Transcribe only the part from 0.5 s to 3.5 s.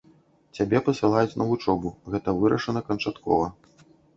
Цябе пасылаюць на вучобу, гэта вырашана канчаткова.